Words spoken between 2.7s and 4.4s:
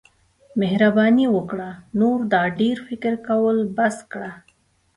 فکر کول بس کړه.